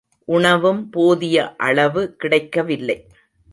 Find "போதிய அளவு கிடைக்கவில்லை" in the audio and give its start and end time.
0.89-2.97